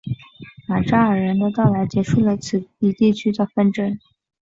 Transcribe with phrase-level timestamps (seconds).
[0.67, 3.99] 马扎尔人的到来结束了此一地区的纷争。